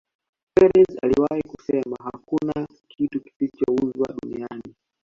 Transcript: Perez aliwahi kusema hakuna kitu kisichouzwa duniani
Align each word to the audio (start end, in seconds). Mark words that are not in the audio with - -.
Perez 0.53 0.97
aliwahi 1.03 1.41
kusema 1.47 1.97
hakuna 2.03 2.67
kitu 2.89 3.21
kisichouzwa 3.21 4.15
duniani 4.21 4.75